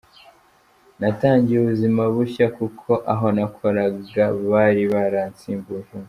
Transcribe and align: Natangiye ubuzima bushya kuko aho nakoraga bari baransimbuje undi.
Natangiye 0.99 1.57
ubuzima 1.59 2.01
bushya 2.15 2.47
kuko 2.57 2.91
aho 3.13 3.27
nakoraga 3.35 4.23
bari 4.49 4.83
baransimbuje 4.93 5.89
undi. 5.95 5.99